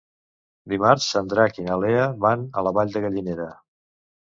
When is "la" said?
2.69-2.73